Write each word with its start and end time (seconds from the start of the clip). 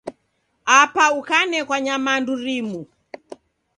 Apa 0.81 1.03
ukanekwa 1.19 1.77
nyamandu 1.85 2.31
rimu 2.43 2.81